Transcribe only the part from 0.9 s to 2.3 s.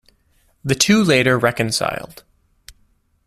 later reconciled.